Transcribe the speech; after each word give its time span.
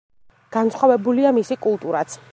განსხვავებულია 0.55 1.35
მისი 1.41 1.59
კულტურაც. 1.67 2.23